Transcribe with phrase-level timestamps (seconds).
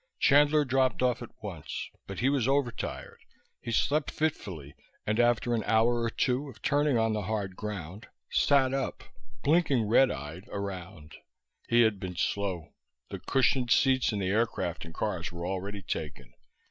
[0.19, 3.19] Chandler dropped off at once, but he was overtired;
[3.61, 4.73] he slept fitfully,
[5.05, 9.03] and after an hour or two of turning on the hard ground sat up,
[9.43, 11.17] blinking red eyed around.
[11.69, 12.73] He had been slow.
[13.09, 16.33] The cushioned seats in the aircraft and cars were already taken.